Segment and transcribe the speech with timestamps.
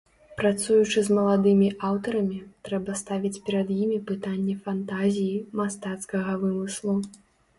[0.39, 6.97] Працуючы з маладымі аўтарамі, трэба ставіць перад імі пытанне фантазіі, мастацкага вымыслу.